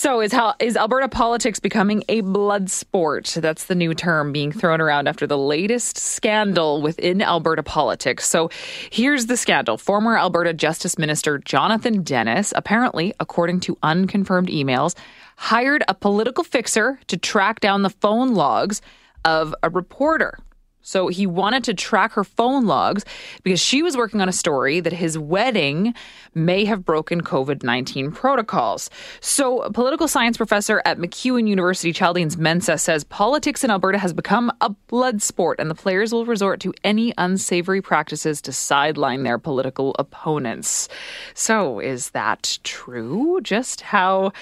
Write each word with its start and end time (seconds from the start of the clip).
So 0.00 0.22
is 0.22 0.32
how 0.32 0.54
is 0.58 0.78
Alberta 0.78 1.08
politics 1.08 1.60
becoming 1.60 2.04
a 2.08 2.22
blood 2.22 2.70
sport? 2.70 3.36
That's 3.36 3.66
the 3.66 3.74
new 3.74 3.92
term 3.92 4.32
being 4.32 4.50
thrown 4.50 4.80
around 4.80 5.08
after 5.08 5.26
the 5.26 5.36
latest 5.36 5.98
scandal 5.98 6.80
within 6.80 7.20
Alberta 7.20 7.62
politics. 7.62 8.26
So 8.26 8.48
here's 8.88 9.26
the 9.26 9.36
scandal. 9.36 9.76
Former 9.76 10.16
Alberta 10.16 10.54
Justice 10.54 10.96
Minister 10.96 11.36
Jonathan 11.36 12.02
Denis, 12.02 12.54
apparently, 12.56 13.12
according 13.20 13.60
to 13.60 13.76
unconfirmed 13.82 14.48
emails, 14.48 14.94
hired 15.36 15.84
a 15.86 15.92
political 15.92 16.44
fixer 16.44 16.98
to 17.08 17.18
track 17.18 17.60
down 17.60 17.82
the 17.82 17.90
phone 17.90 18.32
logs 18.32 18.80
of 19.26 19.54
a 19.62 19.68
reporter 19.68 20.38
so 20.82 21.08
he 21.08 21.26
wanted 21.26 21.64
to 21.64 21.74
track 21.74 22.12
her 22.12 22.24
phone 22.24 22.66
logs 22.66 23.04
because 23.42 23.60
she 23.60 23.82
was 23.82 23.96
working 23.96 24.20
on 24.20 24.28
a 24.28 24.32
story 24.32 24.80
that 24.80 24.92
his 24.92 25.18
wedding 25.18 25.94
may 26.34 26.64
have 26.64 26.84
broken 26.84 27.22
COVID 27.22 27.62
19 27.62 28.12
protocols. 28.12 28.90
So, 29.20 29.62
a 29.62 29.72
political 29.72 30.08
science 30.08 30.36
professor 30.36 30.82
at 30.84 30.98
MacEwan 30.98 31.48
University, 31.48 31.92
Chaldeans 31.92 32.36
Mensah, 32.36 32.78
says 32.80 33.04
politics 33.04 33.64
in 33.64 33.70
Alberta 33.70 33.98
has 33.98 34.12
become 34.12 34.52
a 34.60 34.70
blood 34.70 35.22
sport 35.22 35.60
and 35.60 35.70
the 35.70 35.74
players 35.74 36.12
will 36.12 36.24
resort 36.24 36.60
to 36.60 36.72
any 36.84 37.12
unsavory 37.18 37.82
practices 37.82 38.40
to 38.42 38.52
sideline 38.52 39.22
their 39.22 39.38
political 39.38 39.94
opponents. 39.98 40.88
So, 41.34 41.80
is 41.80 42.10
that 42.10 42.58
true? 42.62 43.40
Just 43.42 43.80
how, 43.80 44.32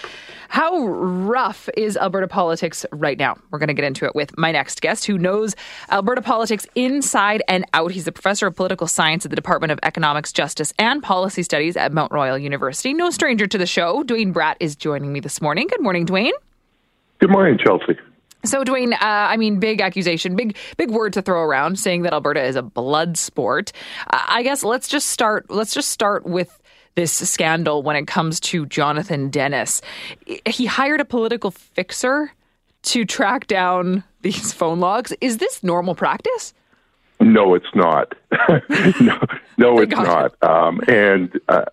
how 0.48 0.86
rough 0.86 1.68
is 1.76 1.96
Alberta 1.96 2.28
politics 2.28 2.84
right 2.92 3.18
now? 3.18 3.36
We're 3.50 3.58
going 3.58 3.68
to 3.68 3.74
get 3.74 3.84
into 3.84 4.04
it 4.04 4.14
with 4.14 4.36
my 4.36 4.52
next 4.52 4.80
guest 4.80 5.06
who 5.06 5.18
knows 5.18 5.56
Alberta 5.90 6.22
politics 6.28 6.66
inside 6.74 7.42
and 7.48 7.64
out. 7.72 7.90
He's 7.90 8.06
a 8.06 8.12
professor 8.12 8.46
of 8.46 8.54
political 8.54 8.86
science 8.86 9.24
at 9.24 9.30
the 9.30 9.34
Department 9.34 9.72
of 9.72 9.78
Economics, 9.82 10.30
Justice, 10.30 10.74
and 10.78 11.02
Policy 11.02 11.42
Studies 11.42 11.74
at 11.74 11.90
Mount 11.90 12.12
Royal 12.12 12.36
University. 12.36 12.92
No 12.92 13.08
stranger 13.08 13.46
to 13.46 13.56
the 13.56 13.64
show. 13.64 14.02
Duane 14.02 14.34
Bratt 14.34 14.56
is 14.60 14.76
joining 14.76 15.10
me 15.10 15.20
this 15.20 15.40
morning. 15.40 15.68
Good 15.68 15.80
morning, 15.80 16.04
Duane. 16.04 16.34
Good 17.18 17.30
morning, 17.30 17.56
Chelsea. 17.56 17.98
So, 18.44 18.62
Duane, 18.62 18.92
uh, 18.92 18.98
I 19.00 19.38
mean, 19.38 19.58
big 19.58 19.80
accusation, 19.80 20.36
big 20.36 20.54
big 20.76 20.90
word 20.90 21.14
to 21.14 21.22
throw 21.22 21.40
around, 21.40 21.78
saying 21.78 22.02
that 22.02 22.12
Alberta 22.12 22.44
is 22.44 22.56
a 22.56 22.62
blood 22.62 23.16
sport. 23.16 23.72
Uh, 24.12 24.22
I 24.28 24.42
guess 24.42 24.62
let's 24.62 24.86
just 24.86 25.08
start. 25.08 25.48
Let's 25.48 25.72
just 25.72 25.90
start 25.90 26.26
with 26.26 26.60
this 26.94 27.12
scandal 27.12 27.82
when 27.82 27.96
it 27.96 28.06
comes 28.06 28.38
to 28.40 28.66
Jonathan 28.66 29.30
Denis. 29.30 29.80
He 30.46 30.66
hired 30.66 31.00
a 31.00 31.06
political 31.06 31.52
fixer 31.52 32.32
to 32.82 33.04
track 33.04 33.46
down 33.46 34.04
these 34.22 34.52
phone 34.52 34.80
logs. 34.80 35.12
Is 35.20 35.38
this 35.38 35.62
normal 35.62 35.94
practice? 35.94 36.54
No, 37.20 37.54
it's 37.54 37.74
not. 37.74 38.14
no, 39.00 39.18
no 39.58 39.80
it's 39.80 39.92
not. 39.92 40.34
Um, 40.42 40.80
and 40.86 41.40
uh, 41.48 41.64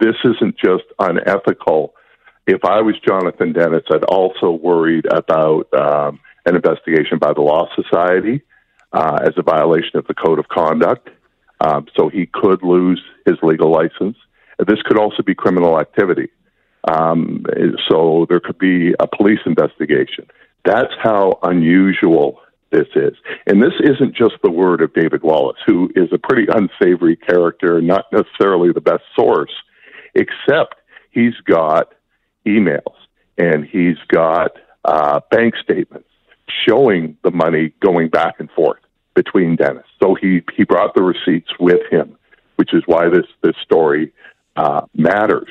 this 0.00 0.16
isn't 0.24 0.56
just 0.56 0.84
unethical. 0.98 1.94
If 2.46 2.64
I 2.64 2.80
was 2.80 2.96
Jonathan 3.06 3.52
Denis, 3.52 3.84
I'd 3.92 4.04
also 4.04 4.50
worried 4.50 5.06
about 5.10 5.72
um, 5.72 6.18
an 6.46 6.56
investigation 6.56 7.18
by 7.18 7.32
the 7.32 7.42
Law 7.42 7.68
Society 7.76 8.42
uh, 8.92 9.18
as 9.22 9.34
a 9.36 9.42
violation 9.42 9.98
of 9.98 10.06
the 10.06 10.14
Code 10.14 10.38
of 10.38 10.48
Conduct. 10.48 11.10
Um, 11.60 11.86
so 11.96 12.08
he 12.08 12.26
could 12.26 12.62
lose 12.62 13.02
his 13.26 13.36
legal 13.42 13.70
license. 13.70 14.16
This 14.66 14.82
could 14.82 14.98
also 14.98 15.22
be 15.22 15.34
criminal 15.34 15.78
activity. 15.78 16.28
Um, 16.90 17.44
so 17.88 18.26
there 18.28 18.40
could 18.40 18.58
be 18.58 18.94
a 18.98 19.06
police 19.06 19.40
investigation. 19.46 20.26
That's 20.68 20.92
how 21.02 21.38
unusual 21.42 22.40
this 22.70 22.88
is. 22.94 23.14
And 23.46 23.62
this 23.62 23.72
isn't 23.80 24.14
just 24.14 24.34
the 24.42 24.50
word 24.50 24.82
of 24.82 24.92
David 24.92 25.22
Wallace, 25.22 25.56
who 25.66 25.90
is 25.96 26.10
a 26.12 26.18
pretty 26.18 26.46
unsavory 26.46 27.16
character, 27.16 27.80
not 27.80 28.04
necessarily 28.12 28.70
the 28.74 28.82
best 28.82 29.04
source, 29.18 29.50
except 30.14 30.74
he's 31.10 31.32
got 31.46 31.94
emails 32.46 32.96
and 33.38 33.64
he's 33.64 33.96
got 34.08 34.58
uh, 34.84 35.20
bank 35.30 35.54
statements 35.56 36.10
showing 36.68 37.16
the 37.24 37.30
money 37.30 37.72
going 37.80 38.10
back 38.10 38.34
and 38.38 38.50
forth 38.50 38.82
between 39.14 39.56
Denis. 39.56 39.86
So 40.02 40.16
he, 40.20 40.42
he 40.54 40.64
brought 40.64 40.94
the 40.94 41.02
receipts 41.02 41.50
with 41.58 41.80
him, 41.90 42.18
which 42.56 42.74
is 42.74 42.82
why 42.84 43.08
this, 43.08 43.26
this 43.42 43.56
story 43.62 44.12
uh, 44.56 44.82
matters. 44.94 45.48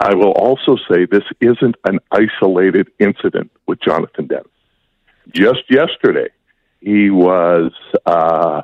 I 0.00 0.14
will 0.14 0.32
also 0.32 0.76
say 0.90 1.06
this 1.06 1.24
isn't 1.40 1.76
an 1.84 1.98
isolated 2.10 2.88
incident 2.98 3.50
with 3.66 3.80
Jonathan 3.80 4.26
Denis. 4.26 4.46
Just 5.32 5.70
yesterday, 5.70 6.28
he 6.80 7.10
was 7.10 7.72
uh, 8.04 8.62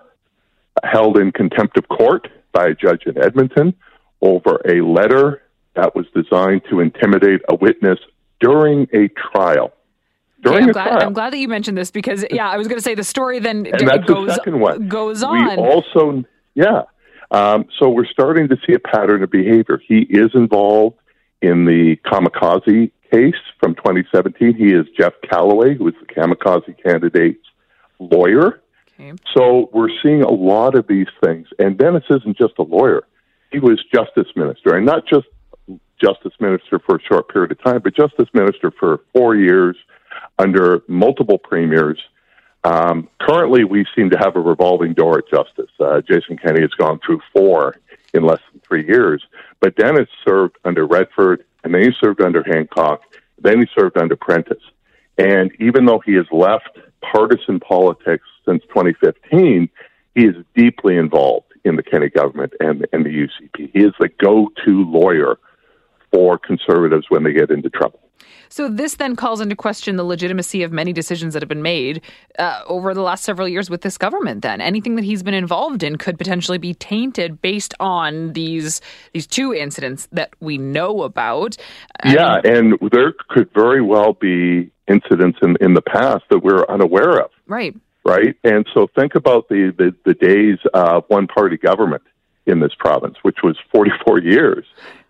held 0.85 1.17
in 1.17 1.33
contempt 1.33 1.79
of 1.79 1.89
court 1.89 2.29
by 2.53 2.67
a 2.67 2.75
judge 2.75 3.05
in 3.07 3.17
Edmonton 3.17 3.75
over 4.21 4.61
a 4.69 4.83
letter 4.83 5.43
that 5.75 5.95
was 5.95 6.07
designed 6.15 6.63
to 6.69 6.81
intimidate 6.81 7.41
a 7.49 7.55
witness 7.55 7.99
during 8.41 8.89
a 8.93 9.09
trial. 9.09 9.73
During 10.43 10.65
I'm, 10.65 10.71
a 10.71 10.73
glad, 10.73 10.89
trial. 10.89 11.03
I'm 11.03 11.13
glad 11.13 11.33
that 11.33 11.39
you 11.39 11.49
mentioned 11.49 11.79
this 11.79 11.91
because, 11.91 12.25
yeah, 12.31 12.49
I 12.49 12.57
was 12.57 12.67
going 12.67 12.79
to 12.79 12.83
say 12.83 12.95
the 12.95 13.05
story 13.05 13.39
then 13.39 13.67
and 13.67 13.89
that's 13.89 14.05
goes, 14.05 14.29
the 14.29 14.35
second 14.35 14.61
one. 14.61 14.89
goes 14.89 15.23
on. 15.23 15.57
We 15.57 15.57
also, 15.57 16.25
yeah. 16.55 16.83
Um, 17.31 17.67
so 17.79 17.89
we're 17.89 18.07
starting 18.07 18.49
to 18.49 18.57
see 18.67 18.75
a 18.75 18.79
pattern 18.79 19.23
of 19.23 19.31
behavior. 19.31 19.81
He 19.87 20.01
is 20.01 20.31
involved 20.35 20.97
in 21.43 21.65
the 21.65 21.97
kamikaze 22.05 22.91
case 23.11 23.34
from 23.59 23.75
2017. 23.75 24.55
He 24.55 24.73
is 24.75 24.87
Jeff 24.97 25.15
Callaway, 25.28 25.75
who 25.75 25.89
is 25.89 25.95
the 26.01 26.06
kamikaze 26.06 26.75
candidate's 26.83 27.45
lawyer. 27.99 28.61
Okay. 28.99 29.12
So 29.34 29.71
we're 29.73 29.91
seeing 30.03 30.23
a 30.23 30.31
lot 30.31 30.75
of 30.75 30.87
these 30.87 31.09
things. 31.25 31.49
And 31.59 31.78
Denis 31.78 32.05
isn't 32.11 32.37
just 32.37 32.55
a 32.59 32.62
lawyer, 32.62 33.05
he 33.51 33.59
was 33.59 33.83
justice 33.93 34.28
minister, 34.37 34.77
and 34.77 34.87
not 34.87 35.06
just 35.06 35.27
justice 36.01 36.33
minister 36.41 36.78
for 36.78 36.97
a 36.97 37.03
short 37.03 37.28
period 37.28 37.53
of 37.53 37.62
time, 37.62 37.81
but 37.83 37.95
justice 37.95 38.28
minister 38.33 38.71
for 38.71 39.01
four 39.12 39.37
years 39.37 39.77
under 40.39 40.83
multiple 40.89 41.39
premiers. 41.39 42.01
Um, 42.62 43.09
currently, 43.21 43.65
we 43.65 43.87
seem 43.97 44.11
to 44.11 44.19
have 44.19 44.37
a 44.37 44.41
revolving 44.41 44.93
door 44.93 45.19
at 45.19 45.25
justice. 45.31 45.71
Uh, 45.78 46.01
Jason 46.03 46.37
Kenney 46.37 46.61
has 46.61 46.71
gone 46.72 47.01
through 47.05 47.21
four 47.33 47.77
in 48.12 48.22
less 48.25 48.41
three 48.71 48.87
years. 48.87 49.23
But 49.61 49.77
Denis 49.77 50.09
served 50.27 50.57
under 50.65 50.87
Redford, 50.87 51.45
and 51.65 51.75
then 51.75 51.83
he 51.83 51.91
served 52.03 52.23
under 52.23 52.43
Hancock, 52.43 53.03
then 53.39 53.59
he 53.59 53.67
served 53.79 53.99
under 53.99 54.17
Prentice. 54.17 54.63
And 55.19 55.51
even 55.61 55.85
though 55.85 56.01
he 56.05 56.15
has 56.15 56.27
left 56.33 56.79
partisan 57.03 57.61
politics 57.61 58.25
since 58.47 58.63
2015, 58.69 59.69
he 60.15 60.25
is 60.25 60.37
deeply 60.55 60.97
involved 60.97 61.47
in 61.65 61.77
the 61.77 61.83
Kenney 61.83 62.09
government 62.09 62.53
and, 62.61 62.87
and 62.93 63.05
the 63.05 63.11
UCP. 63.11 63.71
He 63.73 63.85
is 63.85 63.93
the 64.01 64.09
go 64.23 64.49
to 64.65 64.85
lawyer 64.85 65.39
for 66.13 66.39
conservatives 66.39 67.07
when 67.09 67.23
they 67.23 67.33
get 67.33 67.51
into 67.51 67.69
trouble. 67.71 68.01
So 68.49 68.69
this 68.69 68.97
then 68.97 69.15
calls 69.15 69.41
into 69.41 69.55
question 69.55 69.97
the 69.97 70.05
legitimacy 70.05 70.63
of 70.63 70.73
many 70.73 70.93
decisions 70.93 71.35
that 71.35 71.43
have 71.43 71.49
been 71.49 71.63
made 71.63 72.03
uh, 72.39 72.63
over 72.67 72.95
the 72.95 73.01
last 73.01 73.23
several 73.23 73.49
years 73.49 73.71
with 73.71 73.83
this 73.83 73.97
government. 73.97 74.43
Then 74.43 74.61
anything 74.61 74.97
that 74.97 75.05
he's 75.05 75.23
been 75.23 75.35
involved 75.35 75.83
in 75.83 75.97
could 75.97 76.19
potentially 76.19 76.59
be 76.59 76.75
tainted 76.75 77.41
based 77.41 77.75
on 77.79 78.33
these 78.33 78.81
these 79.13 79.27
two 79.27 79.55
incidents 79.55 80.09
that 80.13 80.31
we 80.41 80.59
know 80.59 81.03
about. 81.03 81.57
Yeah, 82.05 82.41
and 82.45 82.77
there 82.91 83.15
could 83.29 83.51
very 83.55 83.83
well 83.83 84.15
be 84.15 84.71
incidents 84.89 85.39
in 85.43 85.57
in 85.61 85.75
the 85.75 85.83
past 85.83 86.25
that 86.31 86.41
we're 86.43 86.67
unaware 86.67 87.21
of. 87.21 87.31
Right. 87.47 87.77
Right. 88.05 88.35
And 88.43 88.67
so 88.75 88.89
think 88.95 89.15
about 89.15 89.49
the 89.49 89.73
the, 89.77 89.95
the 90.05 90.15
days 90.15 90.59
of 90.75 91.05
one 91.09 91.29
party 91.29 91.57
government 91.57 92.03
in 92.47 92.61
this 92.61 92.73
province, 92.79 93.17
which 93.23 93.39
was 93.43 93.57
44 93.73 94.21
years. 94.21 94.67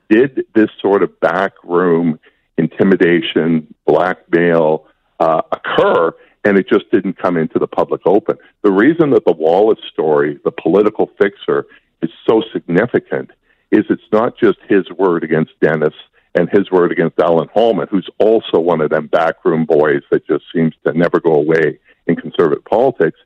Did 0.09 0.45
this 0.55 0.69
sort 0.81 1.03
of 1.03 1.21
backroom 1.21 2.19
intimidation, 2.61 3.75
blackmail 3.87 4.87
uh, 5.19 5.43
occur, 5.51 6.13
and 6.45 6.59
it 6.59 6.69
just 6.69 6.91
didn't 6.91 7.19
come 7.19 7.37
into 7.37 7.59
the 7.59 7.67
public 7.67 8.03
open. 8.07 8.37
The 8.63 8.71
reason 8.71 9.11
that 9.11 9.25
the 9.25 9.33
Wallace 9.33 9.81
story, 9.93 10.39
the 10.45 10.53
political 10.53 11.11
fixer, 11.21 11.67
is 12.03 12.11
so 12.29 12.43
significant 12.53 13.31
is 13.71 13.85
it's 13.89 14.03
not 14.13 14.39
just 14.39 14.59
his 14.69 14.85
word 14.91 15.25
against 15.25 15.53
Denis 15.61 15.95
and 16.35 16.49
his 16.51 16.71
word 16.71 16.93
against 16.93 17.19
Alan 17.19 17.49
Hallman, 17.53 17.89
who's 17.91 18.09
also 18.19 18.59
one 18.61 18.81
of 18.81 18.91
them 18.91 19.07
backroom 19.07 19.65
boys 19.65 20.03
that 20.11 20.27
just 20.27 20.45
seems 20.55 20.75
to 20.87 20.93
never 20.93 21.21
go 21.21 21.35
away 21.35 21.79
in 22.07 22.17
conservative 22.17 22.65
politics. 22.65 23.19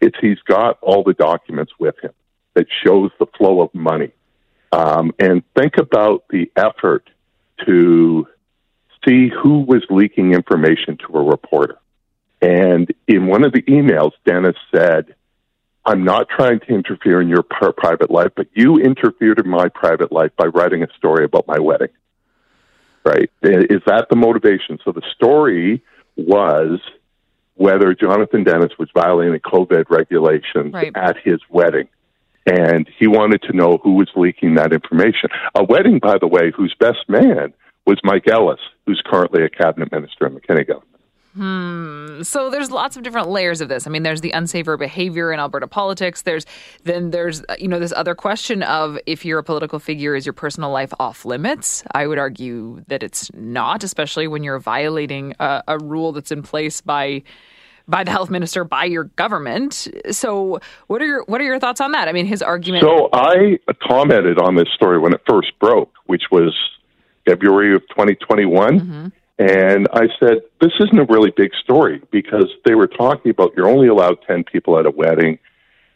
It's 0.00 0.16
he's 0.20 0.40
got 0.46 0.78
all 0.80 1.02
the 1.02 1.14
documents 1.14 1.72
with 1.78 1.96
him 2.02 2.12
that 2.54 2.66
shows 2.84 3.10
the 3.18 3.26
flow 3.38 3.62
of 3.62 3.74
money. 3.74 4.12
Um, 4.72 5.12
and 5.18 5.42
think 5.56 5.76
about 5.78 6.24
the 6.30 6.50
effort 6.56 7.08
to 7.66 8.26
see 9.06 9.28
who 9.28 9.60
was 9.60 9.82
leaking 9.90 10.32
information 10.32 10.98
to 10.98 11.18
a 11.18 11.22
reporter. 11.22 11.78
And 12.40 12.92
in 13.06 13.26
one 13.26 13.44
of 13.44 13.52
the 13.52 13.62
emails, 13.62 14.12
Denis 14.24 14.56
said, 14.74 15.14
I'm 15.84 16.04
not 16.04 16.28
trying 16.28 16.60
to 16.60 16.66
interfere 16.66 17.20
in 17.20 17.28
your 17.28 17.42
private 17.42 18.10
life, 18.10 18.32
but 18.36 18.46
you 18.54 18.76
interfered 18.76 19.40
in 19.40 19.48
my 19.48 19.68
private 19.68 20.12
life 20.12 20.30
by 20.36 20.46
writing 20.46 20.82
a 20.82 20.88
story 20.96 21.24
about 21.24 21.46
my 21.46 21.58
wedding. 21.58 21.88
Right? 23.04 23.30
Is 23.42 23.82
that 23.86 24.06
the 24.10 24.16
motivation? 24.16 24.78
So 24.84 24.92
the 24.92 25.02
story 25.14 25.82
was 26.16 26.80
whether 27.54 27.94
Jonathan 27.94 28.44
Denis 28.44 28.72
was 28.78 28.88
violating 28.94 29.40
COVID 29.40 29.90
regulations 29.90 30.72
right. 30.72 30.92
at 30.94 31.16
his 31.22 31.40
wedding. 31.48 31.88
And 32.46 32.88
he 32.98 33.06
wanted 33.06 33.42
to 33.42 33.52
know 33.52 33.78
who 33.82 33.94
was 33.94 34.08
leaking 34.16 34.54
that 34.54 34.72
information. 34.72 35.30
A 35.54 35.62
wedding, 35.62 35.98
by 36.00 36.18
the 36.18 36.26
way, 36.26 36.50
whose 36.50 36.74
best 36.78 37.08
man 37.08 37.54
was 37.86 37.98
Mike 38.04 38.28
Ellis, 38.28 38.60
who's 38.86 39.02
currently 39.04 39.44
a 39.44 39.48
cabinet 39.48 39.90
minister 39.92 40.26
in 40.26 40.34
the 40.34 40.40
Kenney 40.40 40.64
government. 40.64 40.88
Hmm. 41.34 42.22
So 42.22 42.50
there's 42.50 42.70
lots 42.70 42.98
of 42.98 43.02
different 43.02 43.30
layers 43.30 43.62
of 43.62 43.70
this. 43.70 43.86
I 43.86 43.90
mean, 43.90 44.02
there's 44.02 44.20
the 44.20 44.32
unsavory 44.32 44.76
behavior 44.76 45.32
in 45.32 45.40
Alberta 45.40 45.66
politics. 45.66 46.22
There's 46.22 46.44
then 46.84 47.10
there's 47.10 47.42
you 47.58 47.68
know 47.68 47.78
this 47.78 47.92
other 47.96 48.14
question 48.14 48.62
of 48.62 48.98
if 49.06 49.24
you're 49.24 49.38
a 49.38 49.44
political 49.44 49.78
figure, 49.78 50.14
is 50.14 50.26
your 50.26 50.34
personal 50.34 50.70
life 50.70 50.92
off 51.00 51.24
limits? 51.24 51.84
I 51.92 52.06
would 52.06 52.18
argue 52.18 52.84
that 52.88 53.02
it's 53.02 53.32
not, 53.32 53.82
especially 53.82 54.28
when 54.28 54.44
you're 54.44 54.58
violating 54.58 55.34
a, 55.40 55.62
a 55.68 55.78
rule 55.78 56.12
that's 56.12 56.32
in 56.32 56.42
place 56.42 56.82
by 56.82 57.22
by 57.88 58.04
the 58.04 58.10
health 58.10 58.30
minister, 58.30 58.64
by 58.64 58.84
your 58.84 59.04
government. 59.04 59.88
So, 60.10 60.60
what 60.88 61.00
are 61.00 61.06
your 61.06 61.24
what 61.24 61.40
are 61.40 61.44
your 61.44 61.58
thoughts 61.58 61.80
on 61.80 61.92
that? 61.92 62.08
I 62.08 62.12
mean, 62.12 62.26
his 62.26 62.42
argument. 62.42 62.82
So, 62.82 63.08
I 63.14 63.58
commented 63.82 64.38
on 64.38 64.56
this 64.56 64.68
story 64.74 64.98
when 64.98 65.14
it 65.14 65.22
first 65.26 65.58
broke, 65.58 65.92
which 66.06 66.24
was 66.30 66.54
February 67.26 67.74
of 67.74 67.82
2021. 67.88 68.80
Mm-hmm. 68.80 69.06
And 69.38 69.88
I 69.92 70.08
said, 70.20 70.42
this 70.60 70.72
isn't 70.78 70.98
a 70.98 71.04
really 71.04 71.32
big 71.36 71.50
story 71.64 72.00
because 72.10 72.46
they 72.64 72.74
were 72.74 72.86
talking 72.86 73.30
about 73.30 73.52
you're 73.56 73.68
only 73.68 73.88
allowed 73.88 74.18
10 74.26 74.44
people 74.44 74.78
at 74.78 74.86
a 74.86 74.90
wedding. 74.90 75.38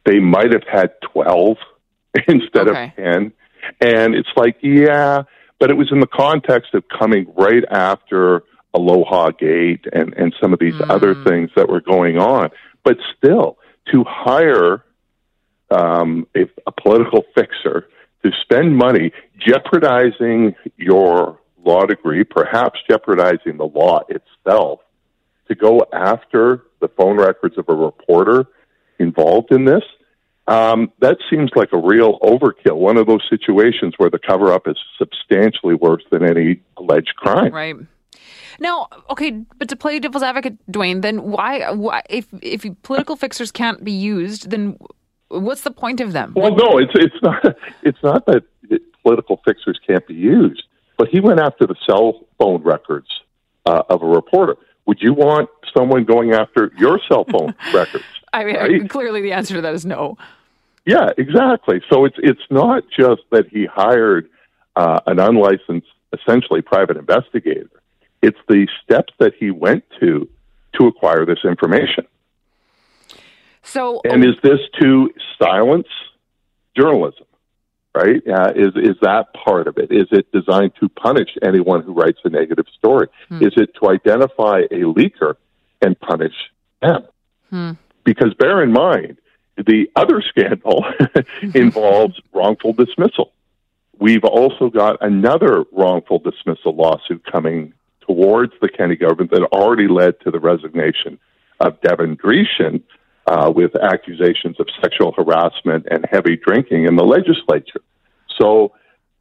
They 0.05 0.19
might 0.19 0.53
have 0.53 0.65
had 0.71 0.93
12 1.13 1.57
instead 2.29 2.69
okay. 2.69 2.87
of 2.87 2.97
10. 2.97 3.33
And 3.81 4.15
it's 4.15 4.29
like, 4.37 4.57
yeah, 4.63 5.23
but 5.59 5.71
it 5.71 5.75
was 5.77 5.91
in 5.93 6.01
the 6.01 6.07
context 6.07 6.75
of 6.75 6.85
coming 6.89 7.33
right 7.37 7.65
after 7.71 8.43
Aloha 8.75 9.31
Gate 9.31 9.85
and, 9.93 10.13
and 10.15 10.35
some 10.41 10.53
of 10.53 10.59
these 10.59 10.75
mm. 10.75 10.91
other 10.91 11.15
things 11.25 11.51
that 11.57 11.69
were 11.69 11.81
going 11.81 12.19
on. 12.19 12.51
But 12.85 12.99
still, 13.17 13.59
to 13.93 14.05
hire 14.07 14.85
um, 15.71 16.27
a, 16.37 16.43
a 16.67 16.73
political 16.73 17.25
fixer 17.35 17.89
to 18.27 18.37
spend 18.43 18.77
money 18.77 19.13
jeopardizing 19.39 20.55
your 20.77 21.39
law 21.65 21.85
degree, 21.85 22.25
perhaps 22.25 22.81
jeopardizing 22.89 23.57
the 23.57 23.65
law 23.65 24.01
itself, 24.09 24.81
to 25.49 25.55
go 25.55 25.87
after 25.93 26.65
the 26.81 26.89
phone 26.89 27.17
records 27.17 27.57
of 27.57 27.69
a 27.69 27.75
reporter 27.75 28.47
involved 28.99 29.53
in 29.53 29.65
this, 29.65 29.83
um, 30.49 30.93
that 31.01 31.19
seems 31.29 31.51
like 31.57 31.73
a 31.73 31.79
real 31.79 32.19
overkill. 32.21 32.77
One 32.77 32.97
of 32.97 33.07
those 33.07 33.23
situations 33.29 33.95
where 33.97 34.11
the 34.11 34.19
cover 34.19 34.53
up 34.53 34.69
is 34.69 34.77
substantially 34.99 35.75
worse 35.75 36.05
than 36.11 36.25
any 36.25 36.61
alleged 36.77 37.15
crime. 37.17 37.53
Right. 37.53 37.77
Now, 38.59 38.89
okay, 39.11 39.43
but 39.59 39.69
to 39.69 39.77
play 39.77 39.99
devil's 39.99 40.23
advocate, 40.23 40.57
Duane, 40.71 41.01
then 41.01 41.23
why, 41.25 41.71
why 41.73 42.03
if 42.09 42.27
if 42.41 42.65
political 42.83 43.17
fixers 43.17 43.51
can't 43.53 43.85
be 43.85 43.93
used, 43.93 44.51
then 44.51 44.79
what's 45.29 45.63
the 45.63 45.71
point 45.71 46.01
of 46.01 46.13
them? 46.13 46.33
Well, 46.37 46.55
no, 46.55 46.79
it's 46.79 46.93
it's 46.95 47.23
not 47.23 47.45
it's 47.83 48.03
not 48.03 48.27
that 48.27 48.45
political 49.03 49.41
fixers 49.45 49.79
can't 49.87 50.07
be 50.07 50.15
used. 50.15 50.65
But 50.97 51.09
he 51.09 51.21
went 51.21 51.41
after 51.41 51.67
the 51.67 51.77
cell 51.87 52.21
phone 52.39 52.63
records 52.63 53.09
uh, 53.67 53.83
of 53.89 54.03
a 54.03 54.07
reporter. 54.07 54.57
Would 54.87 54.99
you 55.01 55.13
want 55.13 55.51
someone 55.77 56.05
going 56.05 56.33
after 56.33 56.73
your 56.79 57.01
cell 57.09 57.25
phone 57.25 57.55
records? 57.75 58.05
I 58.33 58.45
mean, 58.45 58.57
right? 58.57 58.91
clearly 58.91 59.21
the 59.21 59.33
answer 59.33 59.55
to 59.55 59.61
that 59.61 59.75
is 59.75 59.85
no. 59.85 60.17
Yeah, 60.85 61.11
exactly. 61.19 61.83
So 61.91 62.05
it's 62.05 62.17
it's 62.19 62.41
not 62.51 62.85
just 62.97 63.23
that 63.31 63.49
he 63.49 63.67
hired 63.67 64.29
uh, 64.77 65.01
an 65.07 65.19
unlicensed, 65.19 65.89
essentially 66.13 66.63
private 66.63 66.97
investigator. 66.97 67.71
It's 68.23 68.39
the 68.49 68.67
steps 68.83 69.13
that 69.19 69.35
he 69.39 69.51
went 69.51 69.85
to 70.01 70.29
to 70.79 70.87
acquire 70.87 71.25
this 71.25 71.41
information. 71.45 72.07
So, 73.67 74.01
and 74.05 74.25
is 74.25 74.35
this 74.43 74.61
to 74.81 75.11
silence 75.39 75.89
journalism? 76.77 77.27
right? 77.97 78.23
Uh, 78.29 78.53
is 78.55 78.77
is 78.77 78.97
that 79.01 79.33
part 79.33 79.67
of 79.67 79.79
it? 79.79 79.91
Is 79.91 80.07
it 80.13 80.31
designed 80.31 80.73
to 80.81 80.89
punish 80.91 81.31
anyone 81.43 81.83
who 81.83 81.95
writes 81.95 82.19
a 82.25 82.29
negative 82.29 82.67
story? 82.79 83.09
Hmm. 83.29 83.43
Is 83.43 83.55
it 83.57 83.71
to 83.81 83.89
identify 83.89 84.61
a 84.71 84.83
leaker 84.83 85.37
and 85.81 85.99
punish 85.99 86.35
them? 86.83 87.05
Hmm. 87.51 87.73
Because 88.05 88.35
bear 88.35 88.63
in 88.63 88.73
mind, 88.73 89.19
the 89.57 89.91
other 89.97 90.23
scandal 90.23 90.85
involves 91.55 92.21
wrongful 92.35 92.75
dismissal. 92.75 93.33
We've 93.99 94.25
also 94.25 94.69
got 94.69 94.99
another 95.01 95.65
wrongful 95.73 96.19
dismissal 96.19 96.75
lawsuit 96.77 97.25
coming 97.25 97.73
towards 98.03 98.53
the 98.61 98.69
Kenney 98.69 98.97
government 98.97 99.31
that 99.31 99.43
already 99.45 99.89
led 99.89 100.21
to 100.21 100.31
the 100.31 100.39
resignation 100.39 101.19
of 101.61 101.81
Devin 101.81 102.19
Dreeshen, 102.19 102.83
uh, 103.27 103.53
with 103.55 103.73
accusations 103.77 104.59
of 104.61 104.67
sexual 104.81 105.13
harassment 105.13 105.87
and 105.91 106.07
heavy 106.11 106.37
drinking 106.37 106.87
in 106.87 106.97
the 106.97 107.05
legislature. 107.05 107.81
So 108.41 108.73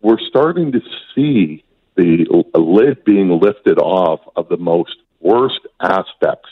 we're 0.02 0.20
starting 0.20 0.72
to 0.74 0.82
see 1.14 1.64
the 1.96 2.26
lid 2.54 3.04
being 3.06 3.40
lifted 3.40 3.80
off 3.80 4.20
of 4.36 4.50
the 4.50 4.58
most 4.58 4.96
worst 5.22 5.62
aspects 5.82 6.50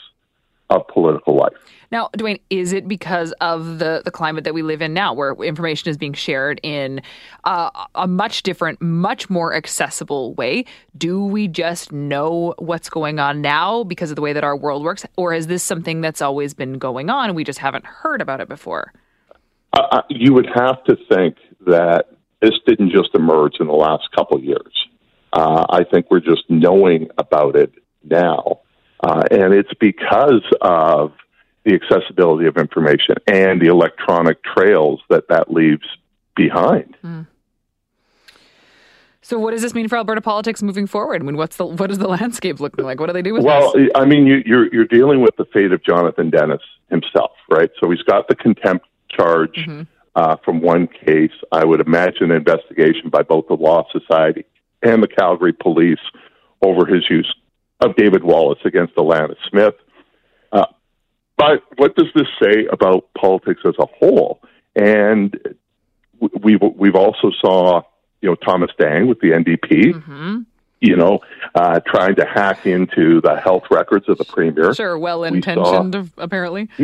of 0.70 0.86
political 0.88 1.36
life. 1.36 1.52
Now, 1.92 2.10
Duane, 2.16 2.40
is 2.50 2.72
it 2.72 2.88
because 2.88 3.32
of 3.40 3.78
the, 3.78 4.02
the 4.04 4.10
climate 4.10 4.44
that 4.44 4.54
we 4.54 4.62
live 4.62 4.82
in 4.82 4.94
now, 4.94 5.14
where 5.14 5.34
information 5.34 5.90
is 5.90 5.96
being 5.96 6.12
shared 6.12 6.58
in 6.62 7.02
uh, 7.44 7.70
a 7.94 8.08
much 8.08 8.42
different, 8.42 8.82
much 8.82 9.30
more 9.30 9.54
accessible 9.54 10.34
way? 10.34 10.64
Do 10.96 11.24
we 11.24 11.46
just 11.46 11.92
know 11.92 12.54
what's 12.58 12.88
going 12.88 13.20
on 13.20 13.42
now 13.42 13.84
because 13.84 14.10
of 14.10 14.16
the 14.16 14.22
way 14.22 14.32
that 14.32 14.42
our 14.42 14.56
world 14.56 14.82
works? 14.82 15.06
Or 15.16 15.34
is 15.34 15.46
this 15.46 15.62
something 15.62 16.00
that's 16.00 16.20
always 16.20 16.54
been 16.54 16.78
going 16.78 17.10
on 17.10 17.26
and 17.26 17.36
we 17.36 17.44
just 17.44 17.60
haven't 17.60 17.86
heard 17.86 18.20
about 18.20 18.40
it 18.40 18.48
before? 18.48 18.92
Uh, 19.72 20.02
you 20.08 20.32
would 20.32 20.48
have 20.54 20.82
to 20.84 20.96
think 21.08 21.36
that 21.66 22.06
this 22.40 22.58
didn't 22.66 22.90
just 22.90 23.14
emerge 23.14 23.60
in 23.60 23.66
the 23.66 23.72
last 23.72 24.10
couple 24.14 24.36
of 24.36 24.44
years. 24.44 24.88
Uh, 25.32 25.64
I 25.68 25.84
think 25.84 26.06
we're 26.10 26.20
just 26.20 26.44
knowing 26.48 27.08
about 27.18 27.56
it 27.56 27.72
now. 28.02 28.60
Uh, 29.04 29.22
and 29.30 29.52
it's 29.52 29.74
because 29.78 30.42
of 30.62 31.12
the 31.64 31.74
accessibility 31.74 32.46
of 32.46 32.56
information 32.56 33.16
and 33.26 33.60
the 33.60 33.66
electronic 33.66 34.42
trails 34.42 35.00
that 35.10 35.28
that 35.28 35.50
leaves 35.50 35.86
behind. 36.34 36.96
Mm. 37.04 37.26
So, 39.20 39.38
what 39.38 39.50
does 39.50 39.60
this 39.60 39.74
mean 39.74 39.88
for 39.88 39.96
Alberta 39.96 40.22
politics 40.22 40.62
moving 40.62 40.86
forward? 40.86 41.20
I 41.20 41.24
mean, 41.24 41.36
what's 41.36 41.56
the 41.56 41.66
what 41.66 41.90
is 41.90 41.98
the 41.98 42.08
landscape 42.18 42.60
looking 42.60 42.86
like? 42.86 42.98
What 42.98 43.08
do 43.08 43.12
they 43.12 43.20
do 43.20 43.34
with 43.34 43.44
well, 43.44 43.72
this? 43.72 43.90
Well, 43.94 44.02
I 44.02 44.06
mean, 44.06 44.26
you, 44.26 44.42
you're 44.46 44.72
you're 44.72 44.86
dealing 44.86 45.20
with 45.20 45.36
the 45.36 45.44
fate 45.52 45.72
of 45.72 45.84
Jonathan 45.84 46.30
Denis 46.30 46.62
himself, 46.88 47.32
right? 47.50 47.70
So 47.82 47.90
he's 47.90 48.02
got 48.02 48.28
the 48.28 48.36
contempt 48.36 48.86
charge 49.10 49.56
mm-hmm. 49.56 49.82
uh, 50.16 50.36
from 50.42 50.62
one 50.62 50.86
case. 50.86 51.32
I 51.52 51.66
would 51.66 51.80
imagine 51.80 52.30
an 52.30 52.38
investigation 52.38 53.10
by 53.10 53.22
both 53.22 53.48
the 53.48 53.54
Law 53.54 53.86
Society 53.92 54.46
and 54.82 55.02
the 55.02 55.08
Calgary 55.08 55.52
Police 55.52 56.00
over 56.62 56.86
his 56.86 57.04
use 57.10 57.34
of 57.80 57.96
David 57.96 58.24
Wallace 58.24 58.60
against 58.64 58.94
Alanna 58.96 59.36
Smith. 59.50 59.74
Uh, 60.52 60.66
but 61.36 61.62
what 61.76 61.96
does 61.96 62.08
this 62.14 62.28
say 62.42 62.66
about 62.70 63.12
politics 63.14 63.62
as 63.64 63.74
a 63.78 63.86
whole? 63.86 64.40
And 64.76 65.36
we've 66.42 66.60
we've 66.76 66.94
also 66.94 67.30
saw 67.40 67.82
you 68.20 68.30
know 68.30 68.36
Thomas 68.36 68.70
Dang 68.78 69.06
with 69.06 69.20
the 69.20 69.28
NDP. 69.28 69.94
Mm-hmm. 69.94 70.40
You 70.80 70.96
know, 70.96 71.20
uh, 71.54 71.80
trying 71.86 72.16
to 72.16 72.26
hack 72.26 72.66
into 72.66 73.22
the 73.22 73.40
health 73.42 73.62
records 73.70 74.06
of 74.06 74.18
the 74.18 74.24
premier. 74.24 74.74
Sure, 74.74 74.98
well 74.98 75.24
intentioned, 75.24 75.94
we 75.94 76.10
apparently. 76.18 76.68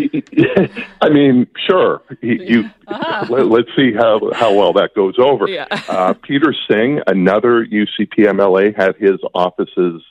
I 1.03 1.11
mean, 1.11 1.47
sure. 1.69 2.01
you 2.23 2.71
uh-huh. 2.89 3.27
let, 3.29 3.61
us 3.61 3.67
see 3.77 3.93
how 3.93 4.33
how 4.33 4.55
well 4.55 4.73
that 4.75 4.95
goes 4.95 5.17
over. 5.19 5.47
Yeah. 5.49 5.67
uh, 5.71 6.15
Peter 6.15 6.55
Singh, 6.71 7.01
another 7.07 7.67
UCP 7.67 8.21
MLA, 8.21 8.75
had 8.75 8.97
his 8.97 9.19
offices 9.35 10.03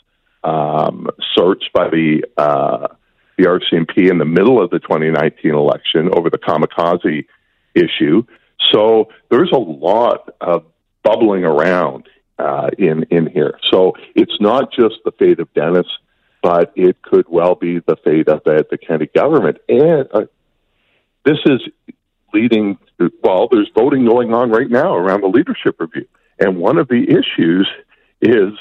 um, 0.43 1.07
searched 1.35 1.71
by 1.73 1.89
the 1.89 2.23
uh, 2.37 2.87
the 3.37 3.45
RCMP 3.45 4.09
in 4.09 4.17
the 4.17 4.25
middle 4.25 4.61
of 4.61 4.69
the 4.69 4.79
2019 4.79 5.53
election 5.53 6.09
over 6.13 6.29
the 6.29 6.37
kamikaze 6.37 7.25
issue. 7.73 8.23
So 8.71 9.09
there's 9.31 9.51
a 9.53 9.57
lot 9.57 10.33
of 10.41 10.65
bubbling 11.03 11.45
around 11.45 12.07
uh, 12.37 12.69
in 12.77 13.03
in 13.11 13.27
here. 13.27 13.57
So 13.71 13.93
it's 14.15 14.39
not 14.39 14.71
just 14.71 14.95
the 15.05 15.11
fate 15.11 15.39
of 15.39 15.53
Denis, 15.53 15.87
but 16.41 16.71
it 16.75 17.01
could 17.01 17.25
well 17.29 17.55
be 17.55 17.79
the 17.79 17.95
fate 18.03 18.27
of 18.27 18.43
the, 18.43 18.65
the 18.69 18.77
Kenney 18.77 19.07
government. 19.07 19.57
And 19.67 20.07
uh, 20.13 20.25
this 21.25 21.37
is 21.45 21.61
leading. 22.33 22.77
To, 22.99 23.11
well, 23.23 23.47
there's 23.51 23.69
voting 23.75 24.05
going 24.05 24.33
on 24.33 24.51
right 24.51 24.69
now 24.69 24.95
around 24.95 25.21
the 25.21 25.27
leadership 25.27 25.79
review, 25.79 26.07
and 26.39 26.57
one 26.57 26.77
of 26.77 26.87
the 26.87 27.03
issues 27.03 27.69
is 28.21 28.53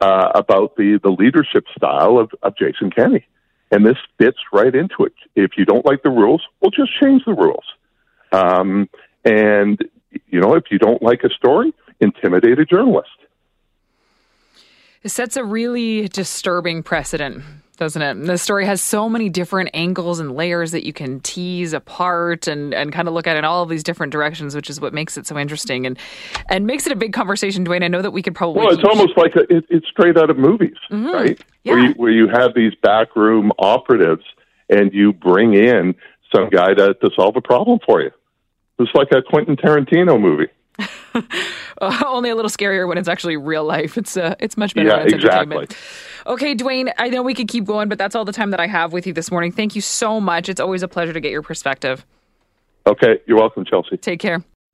uh, 0.00 0.32
about 0.34 0.76
the, 0.76 0.98
the 1.02 1.10
leadership 1.10 1.64
style 1.76 2.18
of, 2.18 2.30
of 2.42 2.56
Jason 2.56 2.90
Kenney. 2.90 3.26
And 3.70 3.84
this 3.84 3.96
fits 4.18 4.38
right 4.52 4.74
into 4.74 5.04
it. 5.04 5.12
If 5.36 5.52
you 5.56 5.64
don't 5.64 5.84
like 5.84 6.02
the 6.02 6.10
rules, 6.10 6.42
we'll 6.60 6.70
just 6.70 6.90
change 6.98 7.24
the 7.26 7.34
rules. 7.34 7.64
Um, 8.32 8.88
and, 9.24 9.78
you 10.28 10.40
know, 10.40 10.54
if 10.54 10.64
you 10.70 10.78
don't 10.78 11.02
like 11.02 11.22
a 11.24 11.30
story, 11.30 11.74
intimidate 12.00 12.58
a 12.58 12.64
journalist. 12.64 13.10
It 15.02 15.10
sets 15.10 15.36
a 15.36 15.44
really 15.44 16.08
disturbing 16.08 16.82
precedent 16.82 17.42
doesn't 17.78 18.02
it? 18.02 18.26
The 18.26 18.36
story 18.36 18.66
has 18.66 18.82
so 18.82 19.08
many 19.08 19.30
different 19.30 19.70
angles 19.72 20.20
and 20.20 20.34
layers 20.34 20.72
that 20.72 20.84
you 20.84 20.92
can 20.92 21.20
tease 21.20 21.72
apart 21.72 22.46
and, 22.46 22.74
and 22.74 22.92
kind 22.92 23.08
of 23.08 23.14
look 23.14 23.26
at 23.26 23.36
in 23.36 23.44
all 23.44 23.62
of 23.62 23.68
these 23.68 23.82
different 23.82 24.12
directions, 24.12 24.54
which 24.54 24.68
is 24.68 24.80
what 24.80 24.92
makes 24.92 25.16
it 25.16 25.26
so 25.26 25.38
interesting 25.38 25.86
and 25.86 25.98
and 26.48 26.66
makes 26.66 26.86
it 26.86 26.92
a 26.92 26.96
big 26.96 27.12
conversation. 27.12 27.64
Duane, 27.64 27.82
I 27.82 27.88
know 27.88 28.02
that 28.02 28.10
we 28.10 28.20
could 28.20 28.34
probably. 28.34 28.64
Well, 28.64 28.74
it's 28.74 28.84
almost 28.84 29.16
like 29.16 29.36
a, 29.36 29.42
it, 29.52 29.64
it's 29.70 29.86
straight 29.88 30.18
out 30.18 30.28
of 30.28 30.36
movies, 30.36 30.76
mm-hmm. 30.90 31.10
right? 31.10 31.40
Yeah. 31.64 31.72
Where 31.72 31.84
you, 31.84 31.94
where 31.94 32.10
you 32.10 32.28
have 32.28 32.54
these 32.54 32.74
backroom 32.82 33.52
operatives 33.58 34.24
and 34.68 34.92
you 34.92 35.12
bring 35.12 35.54
in 35.54 35.94
some 36.34 36.50
guy 36.50 36.74
to, 36.74 36.94
to 36.94 37.10
solve 37.16 37.36
a 37.36 37.40
problem 37.40 37.78
for 37.86 38.02
you. 38.02 38.10
It's 38.78 38.94
like 38.94 39.08
a 39.12 39.22
Quentin 39.22 39.56
Tarantino 39.56 40.20
movie. 40.20 40.48
uh, 41.80 42.02
only 42.06 42.30
a 42.30 42.36
little 42.36 42.50
scarier 42.50 42.88
when 42.88 42.98
it's 42.98 43.08
actually 43.08 43.36
real 43.36 43.64
life. 43.64 43.96
It's 43.96 44.16
uh, 44.16 44.34
it's 44.38 44.56
much 44.56 44.74
better 44.74 44.88
yeah, 44.88 44.96
when 44.98 45.06
it's 45.06 45.14
exactly. 45.14 45.56
entertainment. 45.56 45.76
Okay, 46.26 46.54
Duane, 46.54 46.92
I 46.98 47.08
know 47.08 47.22
we 47.22 47.34
could 47.34 47.48
keep 47.48 47.64
going, 47.64 47.88
but 47.88 47.98
that's 47.98 48.14
all 48.14 48.24
the 48.24 48.32
time 48.32 48.50
that 48.50 48.60
I 48.60 48.66
have 48.66 48.92
with 48.92 49.06
you 49.06 49.12
this 49.12 49.30
morning. 49.30 49.52
Thank 49.52 49.74
you 49.74 49.80
so 49.80 50.20
much. 50.20 50.48
It's 50.48 50.60
always 50.60 50.82
a 50.82 50.88
pleasure 50.88 51.12
to 51.12 51.20
get 51.20 51.32
your 51.32 51.42
perspective. 51.42 52.04
Okay, 52.86 53.18
you're 53.26 53.38
welcome, 53.38 53.64
Chelsea. 53.64 53.96
Take 53.96 54.20
care. 54.20 54.42